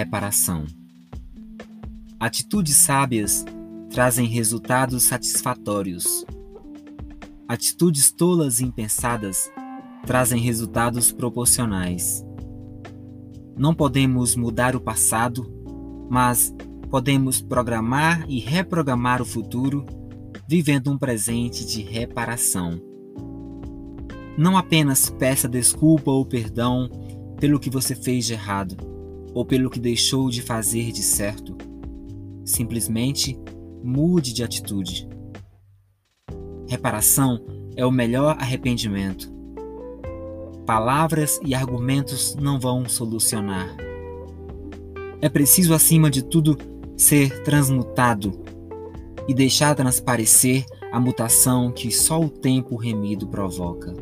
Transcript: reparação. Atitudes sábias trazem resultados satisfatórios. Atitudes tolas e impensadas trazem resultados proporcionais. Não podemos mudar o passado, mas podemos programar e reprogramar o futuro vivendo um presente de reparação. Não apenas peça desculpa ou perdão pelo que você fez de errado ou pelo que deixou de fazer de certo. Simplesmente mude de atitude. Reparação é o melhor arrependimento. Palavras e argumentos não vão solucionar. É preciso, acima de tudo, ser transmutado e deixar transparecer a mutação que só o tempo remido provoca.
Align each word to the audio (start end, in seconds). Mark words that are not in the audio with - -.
reparação. 0.00 0.64
Atitudes 2.18 2.74
sábias 2.76 3.44
trazem 3.90 4.26
resultados 4.26 5.02
satisfatórios. 5.02 6.24
Atitudes 7.46 8.10
tolas 8.10 8.60
e 8.60 8.64
impensadas 8.64 9.52
trazem 10.06 10.40
resultados 10.40 11.12
proporcionais. 11.12 12.24
Não 13.54 13.74
podemos 13.74 14.34
mudar 14.34 14.74
o 14.74 14.80
passado, 14.80 15.46
mas 16.08 16.54
podemos 16.88 17.42
programar 17.42 18.24
e 18.26 18.38
reprogramar 18.38 19.20
o 19.20 19.26
futuro 19.26 19.84
vivendo 20.48 20.90
um 20.90 20.96
presente 20.96 21.66
de 21.66 21.82
reparação. 21.82 22.80
Não 24.38 24.56
apenas 24.56 25.10
peça 25.10 25.46
desculpa 25.46 26.10
ou 26.10 26.24
perdão 26.24 26.88
pelo 27.38 27.60
que 27.60 27.68
você 27.68 27.94
fez 27.94 28.24
de 28.24 28.32
errado 28.32 28.90
ou 29.34 29.44
pelo 29.44 29.70
que 29.70 29.78
deixou 29.78 30.30
de 30.30 30.42
fazer 30.42 30.92
de 30.92 31.02
certo. 31.02 31.56
Simplesmente 32.44 33.38
mude 33.82 34.32
de 34.32 34.42
atitude. 34.42 35.08
Reparação 36.68 37.40
é 37.76 37.84
o 37.84 37.90
melhor 37.90 38.36
arrependimento. 38.38 39.32
Palavras 40.66 41.40
e 41.44 41.54
argumentos 41.54 42.36
não 42.36 42.60
vão 42.60 42.88
solucionar. 42.88 43.76
É 45.20 45.28
preciso, 45.28 45.74
acima 45.74 46.10
de 46.10 46.22
tudo, 46.22 46.56
ser 46.96 47.42
transmutado 47.42 48.40
e 49.26 49.34
deixar 49.34 49.74
transparecer 49.74 50.64
a 50.92 50.98
mutação 50.98 51.70
que 51.70 51.90
só 51.90 52.20
o 52.20 52.28
tempo 52.28 52.76
remido 52.76 53.26
provoca. 53.26 53.94